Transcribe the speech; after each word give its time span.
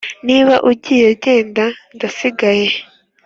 niba 0.27 0.55
ugiye 0.71 1.07
nge 1.17 1.35
ndasigaye, 1.95 2.69